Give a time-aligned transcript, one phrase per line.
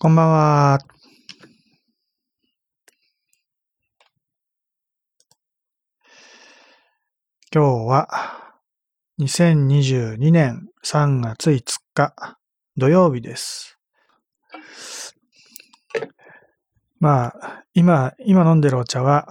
[0.00, 0.78] こんばんは。
[7.52, 8.08] 今日は
[9.20, 12.14] 2022年3月5日
[12.76, 13.76] 土曜日です。
[17.00, 19.26] まあ、今、今飲んでるお茶は、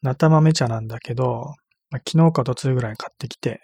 [0.00, 1.56] なた豆茶なんだけど、
[1.90, 3.60] まあ、昨日かとついぐらい買ってきて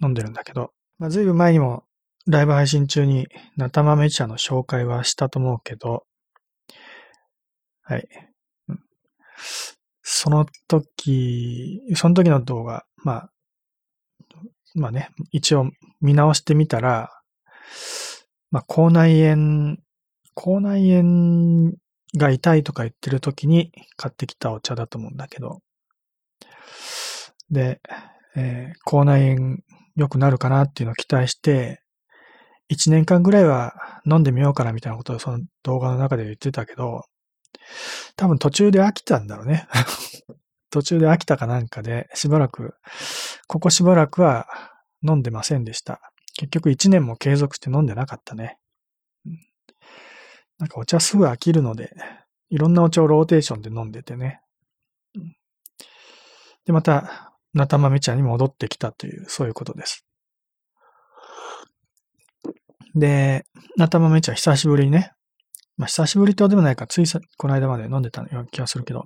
[0.00, 0.70] 飲んでるんだけど、
[1.00, 1.82] まあ、ずいぶん前にも
[2.26, 3.26] ライブ配信中に
[3.56, 6.04] なた豆茶の紹介はしたと思うけど、
[7.82, 8.08] はい。
[10.02, 13.30] その時、その時の動画、まあ、
[14.74, 15.70] まあね、一応
[16.00, 17.10] 見直してみたら、
[18.50, 19.76] まあ、口内炎、
[20.34, 21.72] 口内炎
[22.16, 25.60] が痛いとか言ってる時に買ってきたお茶だと思うんだけど、
[27.50, 27.80] で、
[28.36, 29.58] えー口内炎
[29.94, 31.81] 良くなるかなっていうのを期待して、
[32.72, 33.74] 1年間ぐらいは
[34.06, 37.04] 飲んでみようかなみたいなことをその動画の中で言ってたけど、
[38.16, 39.68] 多分途中で飽きたんだろうね。
[40.70, 42.74] 途中で飽きたかなんかで、しばらく、
[43.46, 44.46] ここしばらくは
[45.06, 46.00] 飲んでませんでした。
[46.34, 48.58] 結局1年も継続して飲んでなかったね。
[49.26, 49.38] うん
[50.58, 51.94] なんかお茶すぐ飽きるので、
[52.48, 54.40] いろんなお茶をローテーションで飲んでてね。
[55.14, 55.36] うん
[56.64, 60.06] で、また、なた豆茶に戻ってきたという、そういうことです。
[62.94, 63.44] で、
[63.76, 65.12] なた豆茶久しぶりにね、
[65.76, 69.04] まあ久しぶりってほどでもないか、ついさ、この間まで飲んでたような気がするけど、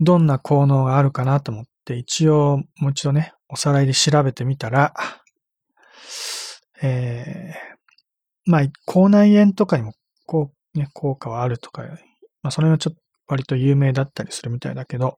[0.00, 4.94] どんな効能があるかなと思って、一応もう一度ね、おさらいで調べてみたら、
[6.82, 9.92] えー、まあ、口内炎とかにも
[10.26, 11.82] こう、ね、効果はあるとか、
[12.42, 15.16] まあ、それはちょっと割と有名だったりするみたいだけど、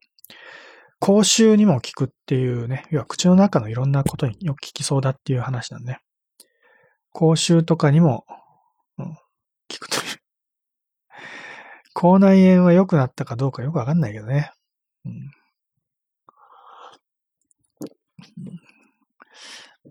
[1.00, 5.98] 口臭にも効くっていうね、要は口の中のいろんなことによく効きそうだっていう話なんでね。
[7.12, 8.24] 口臭とかにも、
[8.98, 9.18] うん、効
[9.68, 10.02] くという。
[11.94, 14.52] 口内炎は良くなったかどうかよくわかんないけどね。
[15.04, 15.30] うん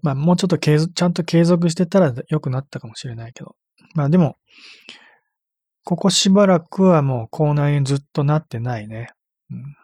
[0.02, 3.56] まあ、もうちょっと継続、ちゃんと継続してたら良くなったかもしれないけど。
[3.96, 4.38] まあでも、
[5.84, 9.10] ここしばらくはもう口内炎ずっとなってないね。
[9.50, 9.76] うんうん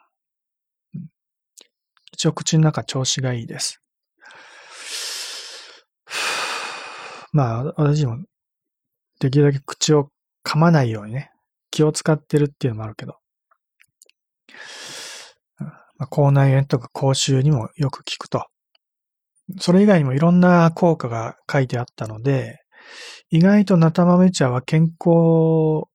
[2.14, 3.82] 一応口の中調子がいいです。
[7.36, 8.18] まあ、私も
[9.20, 10.10] できるだけ口を
[10.46, 11.32] 噛まないようにね、
[11.70, 13.18] 気を使ってるっていうのもあるけど。
[15.60, 18.46] まあ、口内炎とか口臭にもよく効くと。
[19.60, 22.62] それ以外にもいろんな効果が書いてあったので、
[23.30, 25.90] 意外とナタ豆茶は健康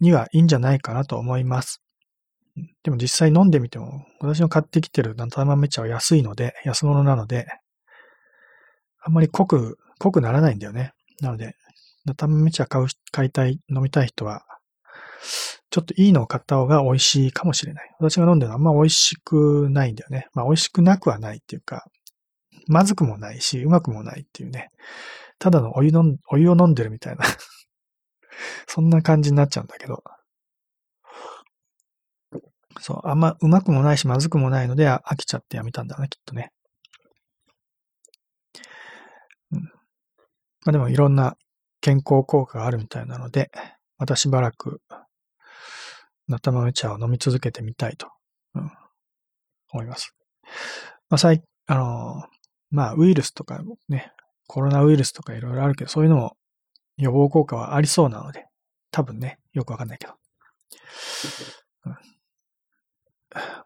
[0.00, 1.82] にはいいんじゃないかなと思います。
[2.82, 7.46] でも実際飲んでみても、私の買ってきてるナタ豆茶は安いので、安物なので、
[9.02, 10.92] あんまり濃く、濃くならないんだよね。
[11.20, 11.54] なので、
[12.04, 14.44] ナタ豆茶買う、買いたい、飲みたい人は、
[15.70, 17.94] ちょっといいのを買った方が美味しいかもしれない。
[17.98, 20.28] 私が飲んでるのはあんま美味しくないんだよね。
[20.32, 21.84] まあ美味しくなくはないっていうか、
[22.66, 24.70] まずくもないし、うまくもないっていうね。
[25.38, 27.24] ただのお湯飲ん、お湯を飲んでるみたいな。
[28.66, 30.02] そんな感じになっちゃうんだけど。
[32.80, 36.52] そう、あんまうまくもないし、まずくもないので、飽きちゃってやめたんだね、きっとね。
[39.52, 39.62] うん。
[39.62, 39.68] ま
[40.68, 41.34] まあでもいろんな
[41.80, 43.50] 健康効果があるみたいなので、
[43.96, 44.82] またしばらく、
[46.28, 48.08] ナタ豆茶を飲み続けてみたいと、
[48.54, 48.70] うん、
[49.72, 50.14] 思います。
[51.08, 52.22] まあ、最、あの
[52.70, 54.12] まあ、ウイルスとかね、
[54.46, 56.36] コロナウイルスとかいろいろあるけど、そういうのも
[56.98, 58.44] 予防効果はありそうなので、
[58.90, 60.12] 多分ね、よくわかんないけど。
[61.86, 61.96] うん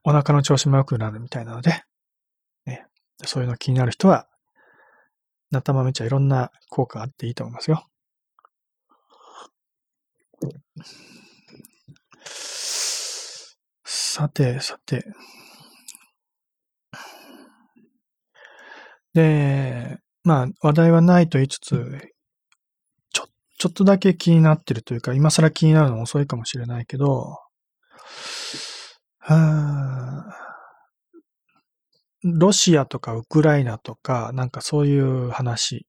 [0.04, 1.82] お腹の調子も良くなるみたいなので、
[2.66, 2.86] ね、
[3.24, 4.26] そういうの気になる人は、
[5.52, 7.86] ナタ豆茶いろんな効果あっていいと思いますよ。
[13.84, 15.04] さて、さて。
[19.14, 21.98] で、まあ、話題はないと言いつつ、
[23.12, 23.26] ちょ、
[23.58, 27.38] ちょっとだけ気になってるというか、今更気になるの遅いかもしれないけど、
[29.18, 30.51] はあ
[32.24, 35.86] ロシアとかウクライナとか、なんかそういう話。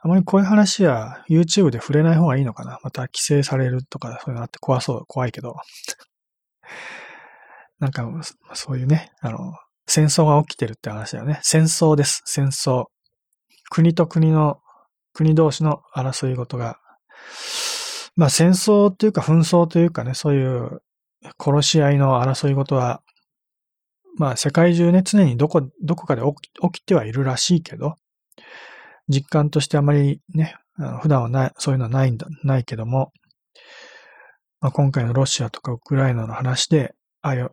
[0.00, 5.56] あまりこういう話は YouTube で触れない方がいいのかなまた規制されるとかそういうのあって怖そう、怖いけど。
[7.80, 8.06] なんか、
[8.54, 9.54] そういうね、あの、
[9.86, 11.38] 戦争が起きてるって話だよね。
[11.42, 12.86] 戦争です、戦争。
[13.70, 14.60] 国と国の、
[15.12, 16.78] 国同士の争い事が。
[18.16, 20.82] まあ戦争というか紛争というかね、そういう
[21.38, 23.02] 殺し合いの争い事は、
[24.16, 27.96] まあ世界中ね、常にどこ、どこかで起き起きてはいるらしいけど、
[29.08, 30.56] 実感としてあまりね、
[31.00, 33.12] 普段はない、そういうのはないんだ、ないけども、
[34.60, 37.50] まあ、今回のロシアとかウクライナの話で、ああいう、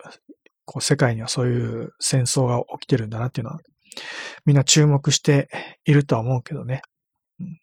[0.66, 3.60] こう世界にはそういう戦争が起きてるんだなっていうのは、
[4.46, 5.50] みんな注目して
[5.86, 6.82] いるとは思うけどね。
[7.40, 7.60] うん、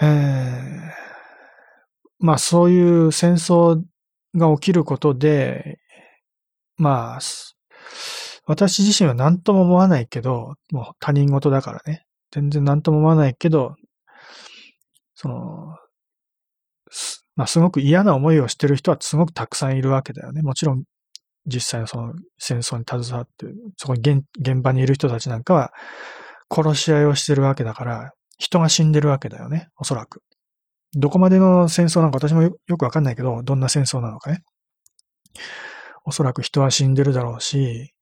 [0.00, 0.90] えー、
[2.18, 3.82] まあそういう戦争
[4.36, 5.78] が起きることで、
[6.78, 7.20] まあ、
[8.46, 12.04] 私自身は何とも思わないけど、もう他人事だからね。
[12.30, 13.74] 全然何とも思わないけど、
[15.14, 15.76] その、
[17.36, 20.42] まあすごく嫌な思いをしてる人はすごくたくさんいるわけだよね。
[20.42, 20.84] もちろん
[21.46, 23.46] 実際のその戦争に携わって、
[23.76, 25.72] そこに現現場にいる人たちなんかは
[26.50, 29.68] 殺し合いをしてるわけだから、人が死んでるわけだよね。
[29.76, 30.22] おそらく。
[30.94, 34.42] どこまでの戦争なんか私もよくわかんないけど、どんな戦争なのかね。
[36.08, 37.92] おそらく人は死んでるだろうし、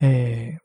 [0.00, 0.58] えー、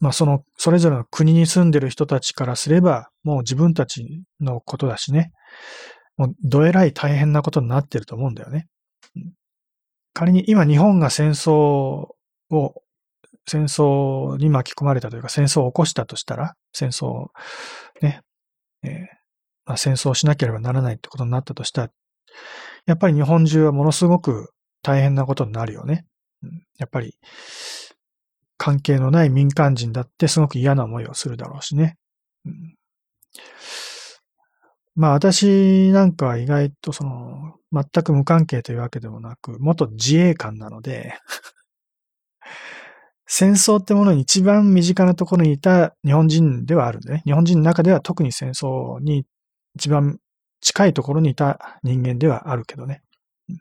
[0.00, 5.30] まあその、それぞれの国に住んでる人たちからすれば、もう自分たちのことだしね。
[6.16, 8.66] もう、どえらい大変なことになってると思うんだよね。
[10.14, 12.14] 仮に今日本が戦争を、
[13.48, 17.28] 戦争に巻き込まれたというか、戦争を起こしたとしたら、戦争、
[18.02, 18.20] ね、
[18.82, 18.92] えー、
[19.64, 21.90] まあ、戦争しなければならないってことになったとしたら、
[22.86, 24.50] やっぱり日本中はものすごく
[24.86, 26.06] 大変なことになるよね。
[26.44, 27.18] うん、やっぱり、
[28.56, 31.98] 関係のない民間人だってすごく嫌な思いをするだろうしね。
[32.44, 32.76] うん、
[34.94, 41.18] まあ私なんかは意外とその、全く無関係というわけでもなく、元自衛官なので
[43.26, 47.22] 戦争ってものに一番身近なところにいた日本人ではあるんでね。
[47.24, 49.26] 日本人の中では特に戦争に
[49.74, 50.20] 一番
[50.60, 53.02] 近いところにいた人間ではあるけどね。
[53.48, 53.52] う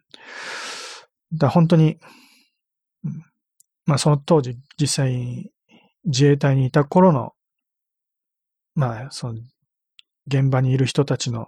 [1.38, 1.98] だ本当に、
[3.86, 5.52] まあその当時実際に
[6.06, 7.34] 自衛隊にいた頃の、
[8.76, 9.40] まあその
[10.28, 11.48] 現場にいる人たちの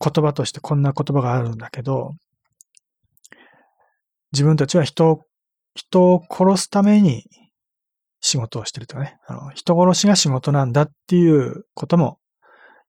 [0.00, 2.14] 言葉としてこんな言葉があるんだけど、
[4.32, 5.22] 自分たちは人を、
[5.74, 7.24] 人を殺すために
[8.20, 9.16] 仕事をしてるとかね。
[9.26, 12.18] あの、人殺しが仕事なんだっていうことも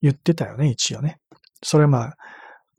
[0.02, 1.20] 言ってたよね、一応ね。
[1.64, 2.16] それはまあ、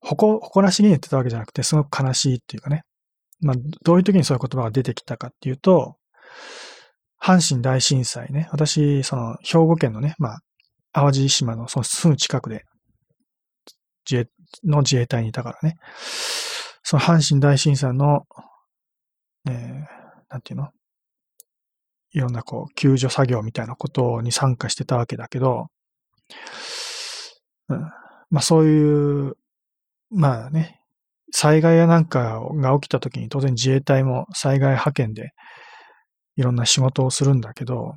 [0.00, 2.82] 誇、誇らしげに言ってたわけじゃなくて、すごく悲しいっていうかね。
[3.41, 5.97] まあ、どういう時にそういう言葉が出てきたかっていうと、
[7.23, 8.49] 阪神大震災ね。
[8.51, 10.41] 私、その、兵庫県のね、まあ、
[10.93, 12.65] 淡路島のそのすぐ近くで、
[14.11, 14.29] 自衛、
[14.65, 15.77] の自衛隊にいたからね。
[16.83, 18.27] その阪神大震災の、
[19.49, 19.85] えー、
[20.31, 20.71] なんていうの？
[22.13, 25.69] いろんなこう、救助作業みたいなことに参加してたわけだけど、
[27.69, 27.81] うん、
[28.31, 29.37] まあそういう、
[30.11, 30.80] まあね、
[31.32, 35.31] 災害やなんかが起きた時に当然自衛隊も災害派遣で
[36.37, 37.97] いろんな仕事をするんだけど、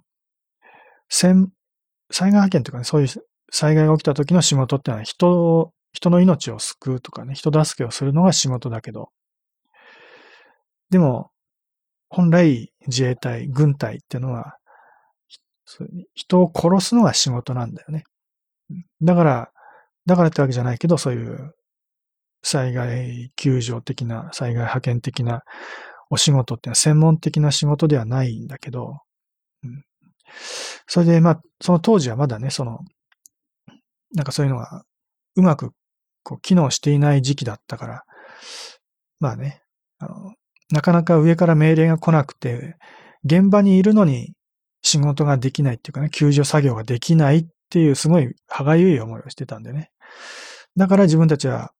[1.09, 3.07] 災害派遣というかね、そういう
[3.51, 9.09] 災害が起きた時の仕事ってのは人を、人の命を救うとかね、人助けをするのが仕事だけど、
[10.89, 11.29] でも、
[12.09, 14.57] 本来自衛隊、軍隊ってのは、
[16.13, 18.03] 人を殺すのが仕事なんだよね。
[19.01, 19.51] だから、
[20.05, 21.53] だからってわけじゃないけど、そういう
[22.43, 25.41] 災害救助的な、災害派遣的な
[26.09, 28.99] お仕事って専門的な仕事ではないんだけど、
[29.63, 29.83] うん、
[30.85, 32.79] それで、まあ、その当時はまだね、その、
[34.13, 34.83] なんかそういうのが
[35.35, 35.71] うまく
[36.21, 38.03] こう機能していない時期だったから、
[39.19, 39.61] まあね、
[39.99, 40.33] あの、
[40.71, 42.75] なかなか上から命令が来なくて、
[43.23, 44.33] 現場にいるのに
[44.81, 49.89] 仕事ができないっていうかね、救助作業ができないっていうすごい歯がゆい思いをしてたんでね。
[50.75, 51.71] だから自分たちは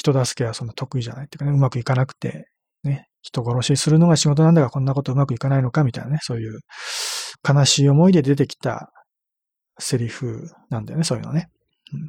[0.00, 2.48] 人助けはそんな得意じゃないっていうかね、うまくいかなくて、
[2.84, 6.60] ね、人殺しするのが仕事なんだがこんなことうまくいかないのかみたいなね、そういう
[7.46, 8.90] 悲しい思いで出てきた
[9.78, 11.50] セリフなんだよね、そういうのね。
[11.92, 12.00] うん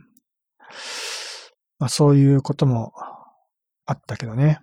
[1.80, 2.94] まあ、そういうことも
[3.86, 4.60] あったけどね。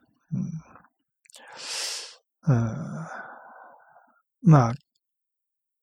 [2.47, 2.65] うん、うん
[4.43, 4.75] まあ、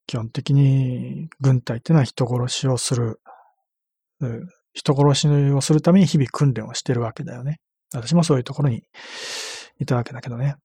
[0.07, 3.19] 基本的に軍隊っていうのは人殺しをする、
[4.75, 7.60] 人殺しをするために日々訓練をしてるわけだよね。
[7.94, 8.84] 私もそういうところに
[9.79, 10.58] いたわけだけどね。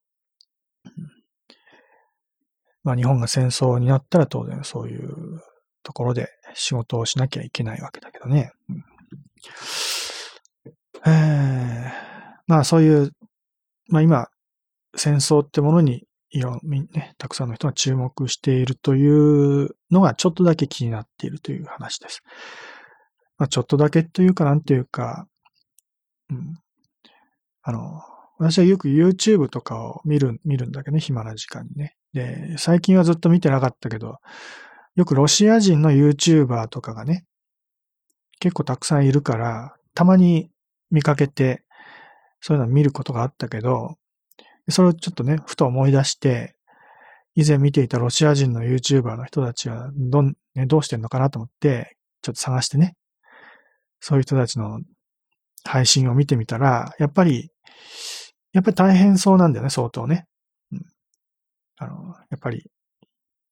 [2.82, 5.40] まあ日本が戦争になったら当然そういう
[5.84, 8.52] ところで仕事をしなきゃいけないわけだけどね。
[8.68, 8.72] う
[11.10, 11.92] ん、え
[12.48, 13.12] まあそういう、
[13.88, 14.26] まあ今、
[14.96, 22.22] 戦争ってものにいろん、ね、たくさんの人が注目しているというのがちょっとだけ気になっているという話です。
[23.40, 25.26] まあ、ちょっとだけというかなんていうか、
[26.28, 26.58] うん。
[27.62, 28.02] あの、
[28.38, 31.96] 私はよく YouTube とかを見る、見るんだけどね、暇な時間にね。
[32.12, 34.18] で、最近はずっと見てなかったけど、
[34.94, 37.24] よくロシア人の YouTuber とかがね、
[38.40, 40.50] 結構たくさんいるから、たまに
[40.90, 41.64] 見かけて、
[42.42, 43.96] そういうのを見ることがあったけど、
[44.68, 46.56] それをちょっとね、ふと思い出して、
[47.34, 52.96] 以前見ていたロシア人の YouTuber の人たちはどん、ね、どうしてんのかなと思って、ちょっと探してね、
[54.00, 54.80] そういう人たちの
[55.64, 57.50] 配信を見てみたら、やっぱり、
[58.52, 60.26] やっぱり大変そうなんだよね、相当ね。
[60.72, 60.82] うん、
[61.76, 62.70] あの、やっぱり、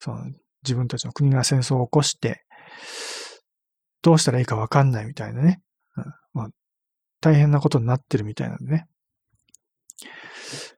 [0.00, 0.24] その、
[0.62, 2.44] 自分たちの国が戦争を起こして、
[4.02, 5.60] どうしたらいいかわかんないみたいなね。
[5.96, 6.48] うんまあ、
[7.20, 8.86] 大変なことになってるみたいなんでね。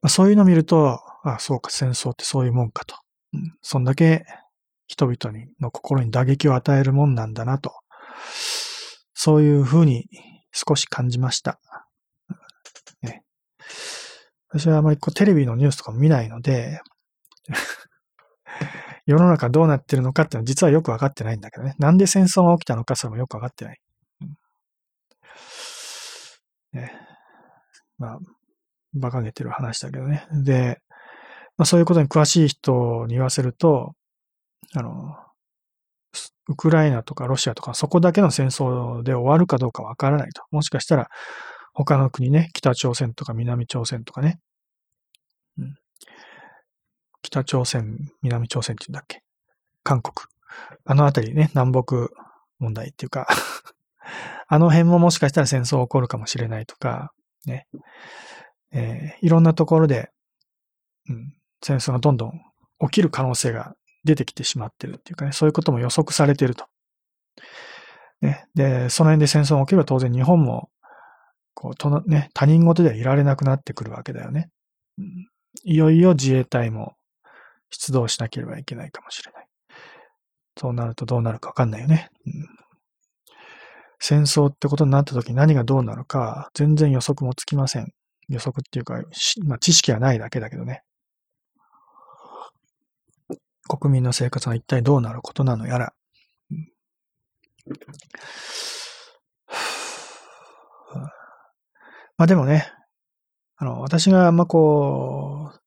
[0.02, 2.96] まあ、そういうのを見ると、あそうか、戦争ってそういうもんかと。
[3.32, 4.24] うん、そんだけ
[4.86, 7.72] 人々にの心に打撃を与えるもんなんだなと。
[9.22, 10.06] そういうふうに
[10.50, 11.60] 少し感じました。
[13.02, 13.22] ね、
[14.48, 16.80] 私はあまりこうテレビのニュースとかも見ないので
[19.04, 21.74] 世の中どうなってるのかっていうのは実はよくわかってないんだけどね。
[21.78, 23.80] なんで戦争が起きたのかそれもよくわかってない。
[26.72, 26.90] ね、
[27.98, 28.18] まあ、
[28.94, 30.26] 馬鹿げてる話だけどね。
[30.32, 30.80] で、
[31.58, 33.92] まあ、そういうことに詳しい人に言わせると、
[34.72, 35.14] あの、
[36.48, 40.42] ウクライナとかロシアとかそこだけの戦争で終わるかどうかわからないと。
[40.50, 41.08] もしかしたら
[41.74, 44.40] 他の国ね、北朝鮮とか南朝鮮とかね、
[45.58, 45.74] うん、
[47.22, 49.22] 北朝鮮、南朝鮮って言うんだっけ？
[49.82, 50.14] 韓国。
[50.84, 52.08] あのあたりね、南北
[52.58, 53.28] 問題っていうか
[54.48, 57.12] あの辺ももしかしたら戦争起こるかもしれないとか、
[57.46, 57.66] ね。
[58.72, 60.10] えー、いろんなところで、
[61.08, 62.32] うん、戦争がどんどん
[62.80, 66.66] 起きる可能性が出てきてしまってるっていうかね、そういうことも予測されてると。
[68.20, 70.70] ね、で、その辺で戦争が起きれば当然日本も、
[71.54, 74.50] こう、とね、他人事ではいられなくなってくるわけだよね。
[75.64, 76.94] いよいよ自衛隊も
[77.70, 79.46] 出動しなければいけないかもしれない。
[80.56, 82.10] そうなるとどうなるかわかんないよね。
[82.26, 82.32] うん、
[83.98, 87.92] 戦争ってことになった時何がどうなるか全然予測もつきません。
[88.28, 89.02] 予測っていうか、
[89.44, 90.82] まあ、知識はないだけだけどね。
[93.78, 95.92] 国民の生活が一体どうなることなのやら。
[102.16, 102.72] まあでもね、
[103.56, 105.60] あの、私があんまこう、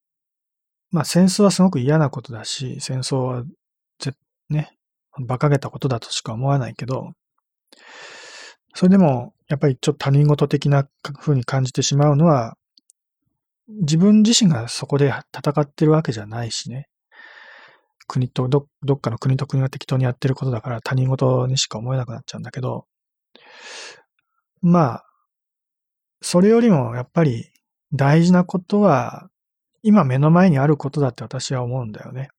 [0.91, 3.43] まあ戦争はすごく嫌なことだし、戦争は
[4.00, 4.13] ぜ、
[4.50, 4.77] ね、
[5.17, 7.13] 馬鹿げたことだとしか思わないけど、
[8.75, 12.57] それでも、やっぱりちょっと他人事的な風に感じてしまうのは、
[13.67, 16.88] 自分自身がそこで戦ってるわけじゃないしね。
[18.07, 22.86] 国とど、どっかの国と国が適当にやってることだから他人事にしか思えなくなっちゃうんだけど、
[24.62, 25.05] まあ、
[26.22, 27.51] それよりもやっぱり
[27.93, 29.27] 大事なことは、
[29.83, 32.29] 今目の前にあることだって私は思うんだよね。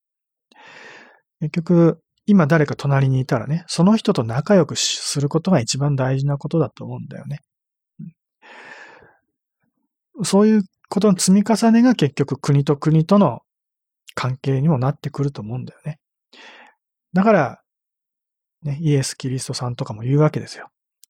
[1.40, 7.40] 結局、今誰か隣にいたらね、その人と仲良くすることが一番大事なことだと思うんだよね。
[10.22, 13.40] そういうことの積み重ねが結局国と国との
[14.14, 15.98] 関係にもなってくると思うんだよね。
[17.12, 17.60] だから、
[18.62, 20.68] ね、イエス・キリストさんとかも言うわけですよ。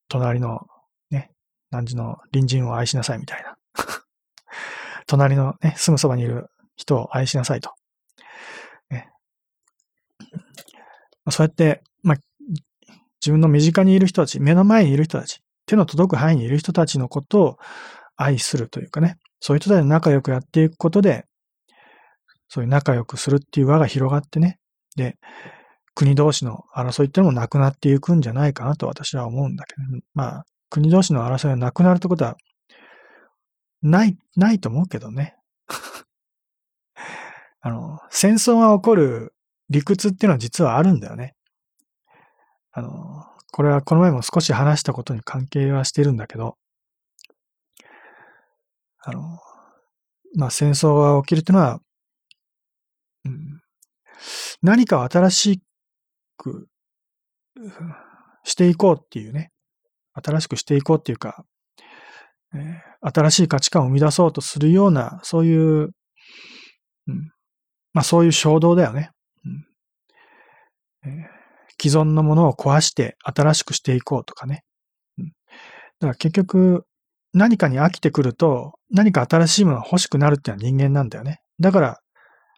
[0.08, 0.66] 隣の、
[1.10, 1.30] ね、
[1.70, 3.56] 何時の隣人を愛しなさいみたいな。
[5.06, 7.72] 隣のね、すぐそばにいる人を愛しなさいと。
[8.90, 9.08] ね、
[11.30, 12.16] そうやって、まあ、
[13.20, 17.58] 自分の身近にいる人たち、目の前にいる人たち、手の届く範囲にいる人たちのことを
[18.16, 21.24] 愛するというかね、そういう人たちと仲良くやっていくことで、
[22.54, 24.60] そういう仲良くするっていう輪が広がってね、
[24.94, 25.16] で、
[25.96, 29.82] 国同士の争いっていうのもなくなっていくんじゃないかなと私は思うんだけど、
[30.14, 32.36] まあ、国同士の争いがなくなるってことは、
[33.82, 35.34] ない、ないと思うけどね。
[37.60, 39.34] あの、戦争が起こる
[39.68, 41.34] 理屈っていうのは実はあるんだよね。
[42.70, 46.56] あの、これはこの前も少し話したことに関係はしてるんだけど、
[49.00, 49.40] あの、
[50.36, 51.80] まあ戦争が起きるっていうのは、
[53.24, 53.60] うん、
[54.62, 55.62] 何か新し
[56.36, 56.68] く
[58.44, 59.50] していこうっていうね、
[60.12, 61.44] 新しくしていこうっていうか、
[62.54, 65.90] えー、新しい価値観を生み出そうとするような、そういう、
[67.06, 67.30] うん、
[67.92, 69.10] まあそういう衝動だよね。
[69.44, 69.66] うん
[71.06, 74.64] えー、既存のものを壊して新しくしていこうとかね。
[75.18, 75.32] うん、だ
[76.00, 76.86] から結局、
[77.32, 81.40] 何かに飽きてくると、何か新しいものが欲しくなるっていうのは人間なんだよね。
[81.58, 82.00] だから、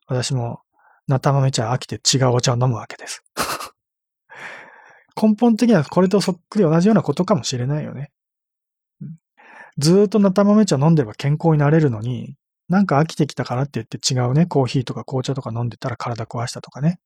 [0.07, 0.61] 私も、
[1.07, 3.23] なたまめ茶飽きて違うお茶を飲むわけです。
[5.21, 8.11] 根本的にはこれとそっくり同じようなことかもしれないよね。
[9.79, 12.35] ずーっとなたまめ茶飲んでれば健康になれるのに、
[12.69, 16.99] なんか飽きてきたからって言って違うね、コーヒーとか紅茶とか飲んでたら体壊したとかね。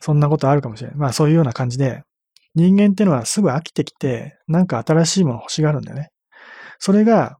[0.00, 0.96] そんなことあるかもしれない。
[0.96, 2.02] まあそういうような感じで、
[2.54, 6.10] 人間ってのはすぐ飽きてきて、なんか新しいもの欲しがるんだよね。
[6.78, 7.38] それが、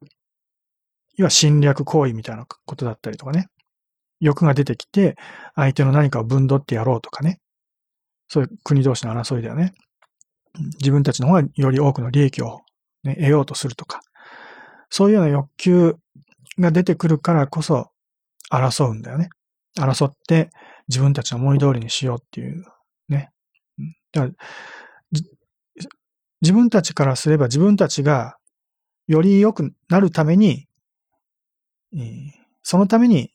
[1.16, 3.48] 要は侵略行為みたいなことだったりとかね。
[4.20, 5.16] 欲が出てきて、
[5.54, 7.40] 相手の何かを分取ってやろうとかね。
[8.28, 9.72] そういう国同士の争いだよね。
[10.78, 12.60] 自分たちの方がより多くの利益を、
[13.02, 14.00] ね、得ようとするとか。
[14.90, 15.96] そういうような欲求
[16.58, 17.90] が出てくるからこそ
[18.50, 19.30] 争うんだよね。
[19.78, 20.50] 争って
[20.88, 22.64] 自分たちの思い通りにしようっていう
[23.08, 23.30] ね。
[24.12, 24.32] だから
[26.42, 28.36] 自分たちからすれば自分たちが
[29.06, 30.66] より良くなるために、
[32.62, 33.32] そのために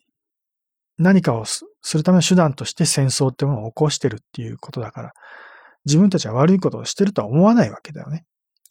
[0.98, 5.14] 何かをするための手段として戦争ってものを起こしてるっていうことだから、
[5.86, 8.26] 自分たちは悪いことをしてるとは思わないわけだよね。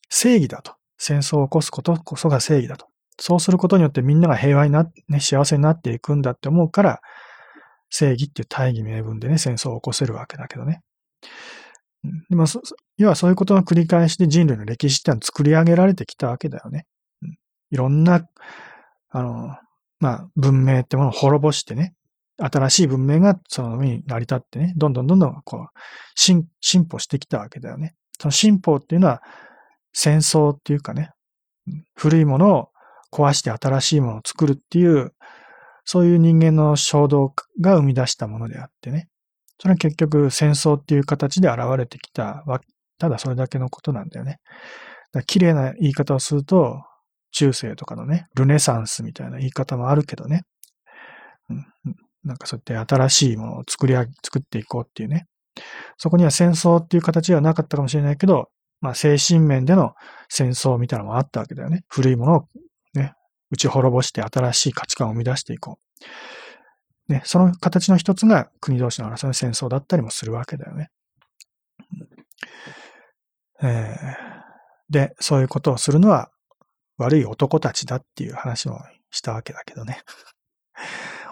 [0.08, 0.74] 正義だと。
[0.96, 2.86] 戦争を起こすことこそが正義だと。
[3.18, 7.00] そうすることによってみんなが平和にな、ね、幸せになっていくんだって思うから、
[7.90, 10.80] 正義っていう大義名分でね、戦争を起こせるわけだけどね。
[12.28, 12.46] でまあ、
[12.96, 16.86] 要はそういうことの繰り返しで人類の歴史ってのは作り上げられてきたわけだよね。
[17.70, 18.26] いろんな、
[19.10, 19.56] あの、
[20.00, 21.94] まあ、文明ってものを滅ぼしてね、
[22.38, 25.78] 新しい文明がその上に成り立ってね、どんどんどんどんこう、
[26.14, 27.94] 進、進歩してきたわけだよね。
[28.20, 29.22] その進歩っていうのは、
[29.92, 31.10] 戦争っていうかね、
[31.94, 32.68] 古いものを
[33.12, 35.12] 壊して新しいものを作るっていう、
[35.84, 39.08] そういう人間の衝動が生み出したものであってね。
[39.60, 42.66] それは結局戦争っていう形で現れてきたわけ
[42.98, 44.38] ただそれだけのことなんだよね。
[45.26, 46.82] 綺麗な言い方をすると、
[47.32, 50.42] 中世とかのね、ルネサンスみたいな言い方もあるけどね。
[51.50, 51.66] うん、
[52.24, 55.26] なんかそうやって新しいものを作り上げ、作っていこうっていうね。
[55.98, 58.48] そこには戦争っていう形ではなかったかもしれないけど、
[58.80, 59.94] まあ精神面での
[60.28, 61.84] 戦争みたいなのもあったわけだよね。
[61.88, 62.48] 古いものを
[62.94, 63.14] ね、
[63.50, 65.78] 打ち滅ぼして新しい価値観を生み出していこ
[67.08, 67.12] う。
[67.12, 70.90] ね、その形の一つが国同士の争いの戦争だったりもするわけだよね。
[73.62, 73.94] えー、
[74.90, 76.30] で、そういうことをするのは
[76.96, 80.00] 悪い男たちだっていう話もしたわけだけどね。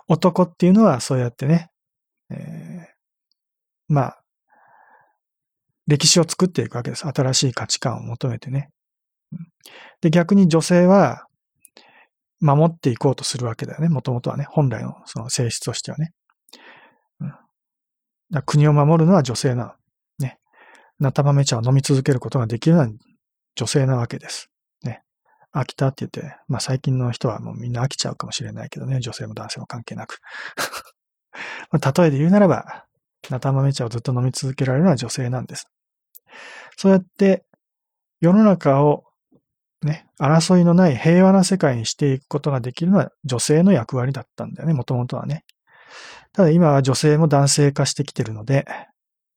[0.08, 1.70] 男っていうのはそうやってね、
[2.30, 2.86] えー、
[3.88, 4.22] まあ、
[5.86, 7.06] 歴史を作っていくわけです。
[7.06, 8.70] 新しい価値観を求めてね。
[10.00, 11.26] で、逆に女性は、
[12.42, 13.88] 守っていこうとするわけだよね。
[13.88, 14.44] もともとはね。
[14.50, 16.10] 本来のその性質としてはね。
[17.20, 17.26] う
[18.38, 19.72] ん、国を守るのは女性なの。
[20.18, 20.38] ね。
[20.98, 22.88] ナタ豆茶を飲み続けることができるのは
[23.54, 24.50] 女性なわけです。
[25.54, 29.00] 飽きたって言って、まあ最近の人はもうみんな飽きちゃうかもしれないけどね。
[29.00, 30.18] 女性も男性も関係なく。
[31.72, 32.86] 例えで言うならば、
[33.30, 35.68] ナタ豆茶をずっと飲み続けられるのは女性なんです。
[36.76, 37.44] そうやって
[38.20, 39.04] 世の中を
[39.82, 45.44] ね、争いのない平和な世界にしていくことができるのは女性の役割だったんだよね、もともとはね。
[46.32, 48.64] ただ今は女性も男性化してきてるので、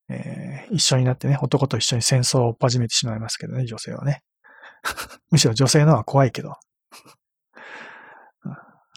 [0.08, 4.22] えー、一緒になってね、男と一緒に戦争を始めてしまいますけどね、女性はね。
[5.32, 6.56] むしろ女性の方が怖いけど。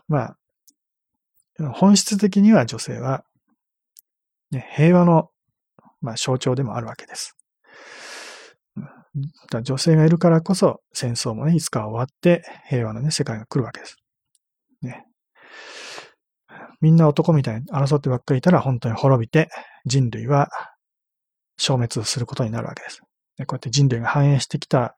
[0.06, 0.38] まあ、
[1.74, 3.24] 本質的には女性は、
[4.50, 5.30] ね、平和の、
[6.00, 7.36] まあ、象徴でもあるわけです。
[9.50, 13.96] だ女性がいるからこそ戦争もね、いつか終わって平和なね、世界が来るわけです。
[14.82, 15.06] ね。
[16.80, 19.50] みんな男みたいに争ってばっかりいたら本当に滅びて
[19.84, 20.48] 人類は
[21.56, 23.02] 消滅することになるわけです。
[23.36, 24.96] でこうやって人類が繁栄してきた、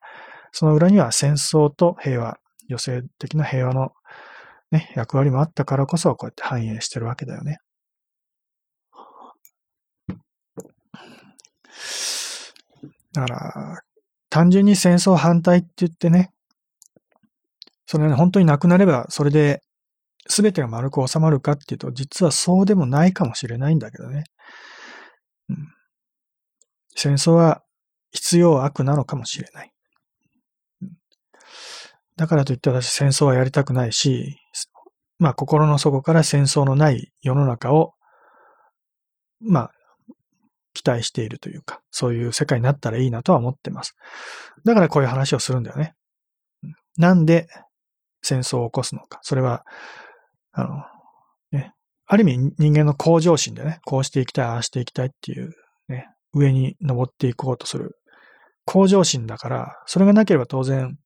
[0.52, 3.92] その裏には戦争と平和、女性的な平和の
[4.70, 7.58] ね、役割もあったからこそこうやって繁栄してるわけだよね。
[13.12, 13.82] だから、
[14.28, 16.32] 単純に戦争反対って言ってね、
[17.86, 19.62] それね、本当になくなれば、それで
[20.28, 24.24] 全てが丸く収まるかっていうと、実はそうでもないかもしれないんだけどね。
[25.48, 25.74] うん、
[26.94, 27.64] 戦争は
[28.12, 29.72] 必要悪なのかもしれない。
[32.20, 34.36] だからといって私戦争はやりたくないし、
[35.18, 37.94] まあ心の底から戦争のない世の中を、
[39.40, 39.70] まあ
[40.74, 43.96] 期待しているというか、そういう世界になったらいいなとは思ってます。
[44.66, 45.94] だからこういう話をするんだよね。
[46.98, 47.48] なんで
[48.20, 49.20] 戦争を起こすのか。
[49.22, 49.64] それは、
[50.52, 51.72] あの、ね、
[52.04, 55.54] ある意味人間の向上心でね、こうしていきたい、ああしていきたいっていう、
[55.88, 57.96] ね、上に登っていこうとする
[58.66, 60.98] 向上心だから、それがなければ当然、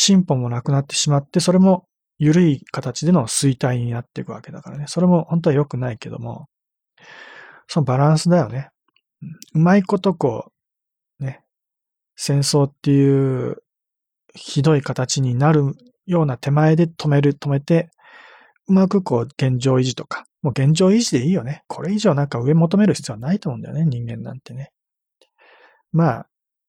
[0.00, 4.84] 進歩もなくなってしまって、それも緩い形での衰退になっていくわけだからね。
[4.86, 6.46] それも本当は良くないけども、
[7.66, 8.70] そのバランスだよね。
[9.54, 10.52] うまいことこ
[11.18, 11.42] う、ね、
[12.14, 13.56] 戦争っていう
[14.36, 15.74] ひどい形になる
[16.06, 17.90] ような手前で止める、止めて、
[18.68, 21.64] うまくこう現状維持とか、もう現状維持でいいよね。
[21.66, 24.70] これ以上なんか上求める必要はないと思うんだよね、人間なんてね。
[25.90, 26.26] まあ、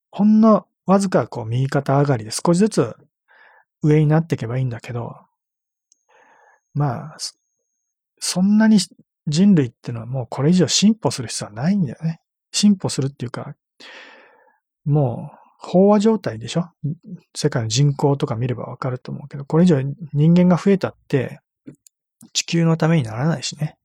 [0.09, 2.95] ほんのわずかこう右肩上がりで少しずつ
[3.81, 5.15] 上になっていけばいいんだけど、
[6.73, 7.17] まあ、
[8.19, 8.79] そんなに
[9.27, 12.19] 人類ってのはもうこれ以上進歩する必要はないんだよね。
[12.51, 13.55] 進歩するっていうか、
[14.85, 15.31] も
[15.63, 16.69] う飽和状態でしょ？
[17.35, 19.81] 世界の人口とか見ればわかると思うけど、これ以上
[20.13, 21.39] 人間が増えたって
[22.33, 23.77] 地球のためにならないしね。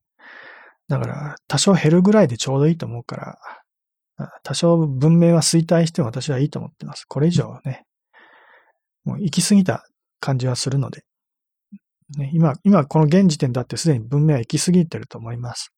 [0.89, 3.39] だから多少減るぐらいでちょうどいいと思うか
[4.19, 7.05] ら、多少文明は衰退しても私はいいと思ってます。
[7.05, 7.85] これ以上ね、
[9.05, 9.85] もう行き過ぎた
[10.21, 11.05] 感じはするので。
[12.19, 15.73] ね、今、今この現時点だってすでに文明は行き過ぎてると思います。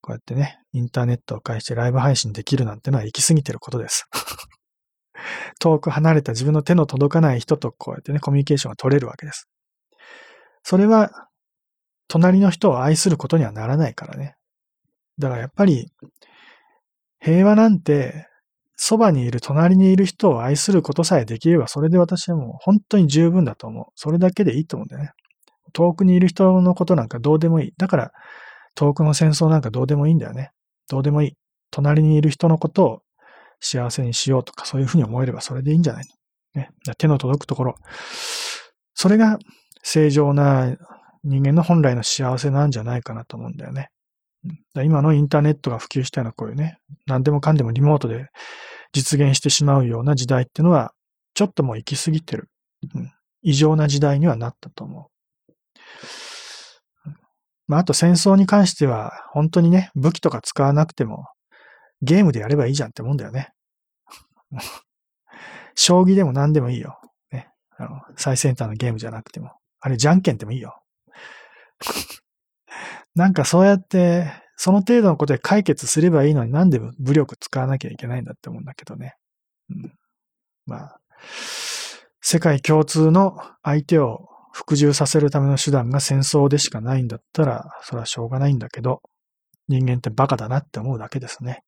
[0.00, 4.06] こうやってね、インターネットを介してライブ配信できるなんてのは行き過ぎてることです。
[5.60, 9.48] 遠く離れた自分の手の届かない人とこうやってね、コミュニケーションが取れるわけです。
[10.62, 11.28] それは、
[12.08, 14.34] 隣の人を愛することにはならないからね。
[15.18, 15.92] だからやっぱり、
[17.20, 18.29] 平和なんて、
[18.82, 23.84] そばにいる、隣にいる人を愛することさえできれば、それで私はもう本当に十分だと思う。
[23.94, 25.10] それだけでいいと思うんだよね。
[25.74, 27.72] 遠くにいる人のことなんかどうでもいい。
[27.76, 28.10] だから、
[28.74, 30.48] 遠くの戦争なんかどうでもいいんだよね。
[30.88, 31.32] どうでもいい。
[31.70, 33.02] 隣にいる人のことを
[33.60, 36.06] 幸せにしようとか、そういうふうに思えればそれでいいんじゃない
[36.54, 37.74] の、ね、手の届くところ。
[38.94, 39.38] それが
[39.82, 40.74] 正常な
[41.22, 43.90] 人間の本来の幸せなんじゃないかなと思うんだよね。
[44.74, 48.28] 今のインターネットが普及したようなこういうね、何でもかんでもリモートで
[48.92, 50.92] 実現してしまうような時代っていうのは、
[51.34, 52.48] ちょっともう行き過ぎてる。
[52.94, 55.10] うん、異常な時代にはなったと思う。
[57.66, 61.26] まあ、あと戦争に関しては、本当にね、武器とか使わなくても、
[62.02, 63.52] ゲームでやればいいじゃんってもんだよね。
[65.76, 67.00] 将棋でも何でもいいよ。
[67.30, 67.48] ね。
[67.76, 69.52] あの、最先端のゲームじゃなくても。
[69.80, 70.82] あれ、じゃんけんでもいいよ。
[73.14, 79.14] なんかそうやって、その程度のことで解決すればいいのになんで武力使わなきゃいけないんだって思うんだけどね。
[79.70, 79.92] うん、
[80.66, 81.00] まあ、
[82.20, 89.00] 世界共通の相手を服従させるための手段が戦争でしかないんだったら、それはしょうがないんだけど、
[89.68, 91.62] 人間ってバカだなって思うだけですね。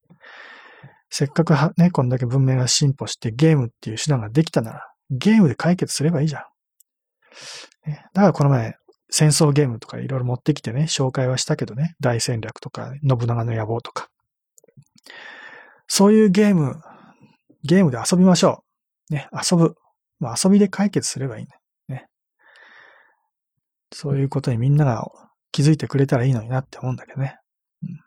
[1.08, 7.90] せっかくね、こんだけ文明が進歩してゲームっていう手段ができたなら、ゲームで解決すればいいじゃん。
[7.90, 8.76] ね、だからこの前、
[9.12, 14.08] 戦争ゲームとかいろいろ持ってきてね、紹介はしたけどね、大戦略とか、信長の野望とか。
[15.86, 16.80] そういうゲーム、
[17.62, 18.64] ゲームで遊びましょ
[19.10, 19.14] う。
[19.14, 19.76] ね、遊ぶ。
[20.18, 21.50] まあ、遊びで解決すればいいね。
[21.88, 22.06] ね
[23.92, 25.06] そういうことにみんなが
[25.50, 27.36] 気づいてくれたらいいのになって思うんだけどね。
[27.82, 28.00] うん、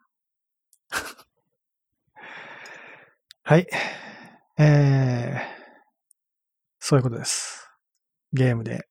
[3.43, 3.67] はい。
[4.57, 5.39] えー、
[6.79, 7.69] そういうことです。
[8.33, 8.87] ゲームで。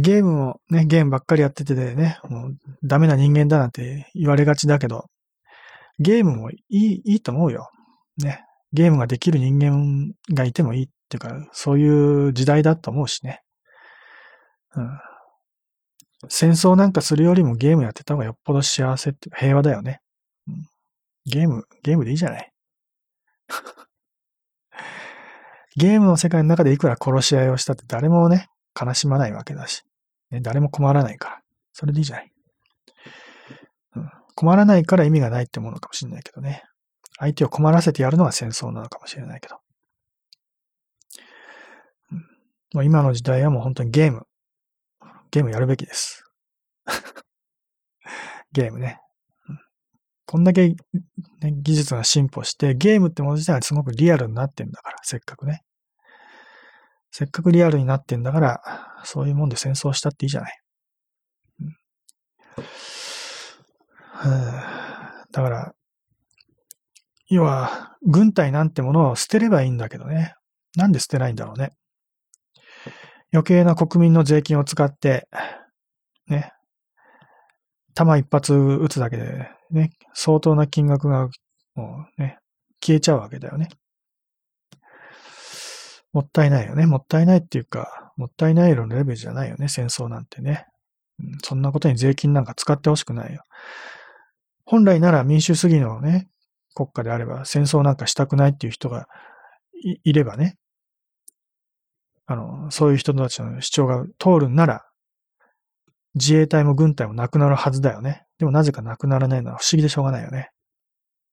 [0.00, 5.06] ゲームもね、ゲームばっかりやっててね、もうダメな人間だなんて言われがちだけど、
[5.98, 7.68] ゲームもいい、いいと思うよ。
[8.16, 8.44] ね。
[8.72, 13.42] ゲームができる人間がいてもいいっていうか、そういう時代だと思うしね。
[14.76, 14.98] うん。
[16.28, 20.00] 戦争なんかするよりもゲームやってた方がよっぽど幸せって、平和だよね。
[20.48, 20.66] うん、
[21.26, 22.50] ゲーム、ゲームでいいじゃない。
[25.76, 29.84] ゲームの世界の中でいくら殺し合いをしたって誰もね、悲しまないわけだし、
[30.30, 31.40] ね、誰も困らないから。
[31.72, 32.32] それでいいじゃない、
[33.96, 34.10] うん。
[34.34, 36.62] 困らないから意味がないってものかもしれないけどね。
[37.18, 39.56] 相手を困らせてやるのが戦争なのかもしれないけど。
[42.10, 42.18] うん、
[42.74, 44.26] もう今の時代はもう本当にゲーム。
[45.30, 46.24] ゲームやるべきです。
[48.52, 48.98] ゲームね。
[50.26, 50.76] こんだけ、ね、
[51.52, 55.62] 技術が進歩して、ゲームってもの自体はすごくリアルになってんだから、せっかくね。
[57.12, 58.60] せっかくリアルになってんだから、
[59.04, 60.58] そういうもんで戦争したっていいじゃない。
[64.24, 64.30] うん、
[65.30, 65.74] だから、
[67.28, 70.34] 要は、軍隊なんてものを捨てればいいんだけどね。
[70.74, 71.72] なんで捨てないんだろうね。
[73.32, 75.28] 余計な国民の税金を使って、
[76.28, 76.52] ね、
[77.94, 81.28] 弾一発撃つだけで、ね、相当な金額が、
[81.74, 82.38] もうね、
[82.82, 83.68] 消えちゃうわけだよね。
[86.12, 86.86] もったいないよね。
[86.86, 90.66] もったいないっていうか、もったいないのレベルじゃないよね、戦争なんてね。
[91.20, 93.42] うん、そんなことに税金なんか使ってほしくないよ。
[94.64, 96.28] 本来なら民主主義のね、
[96.74, 99.06] 国家であれば戦争なんかしたくないっていう人が
[100.04, 100.56] いればね、
[102.26, 104.84] あの、そういう人たちの主張が通るんなら、
[106.14, 108.24] 自衛隊も軍隊もなくなるはずだよね。
[108.38, 110.50] でもなぜかなくならないのは不思議でしょうがないよね。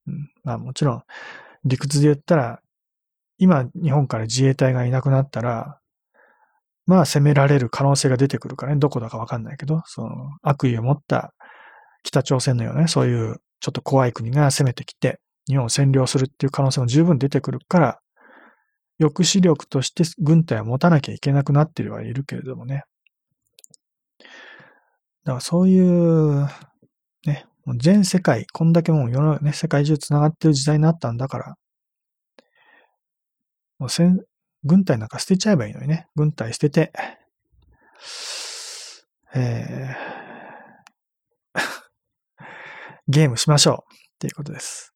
[0.08, 1.04] うん、まあもちろん、
[1.65, 2.62] 理屈で言ったら、
[3.39, 5.80] 今日本から自衛隊がいなくなったら、
[6.86, 10.10] まあ攻められる可能性が出てくるからね、どこだかわかんないけど、その
[10.43, 11.34] 悪意を持った
[12.04, 17.99] 北朝鮮のようなね、そういうちょっと怖い国が攻めてきて、日本を占領するっていう可能性も十分出てくるから、
[18.99, 22.84] 抑止力として軍隊を持たなきゃいけなくなってはいるけれどもね。
[25.23, 26.47] だからそういう、
[27.25, 27.45] ね、
[27.78, 31.56] 全世界、こんだけもう世のね、世界中繋がってる時代になったんだから、
[33.80, 34.24] もう戦、
[34.63, 36.08] 軍隊なんか捨てちゃえばいいのにね。
[36.15, 36.92] 軍隊捨てて、
[39.34, 41.62] えー、
[43.08, 44.94] ゲームしましょうっていうことです。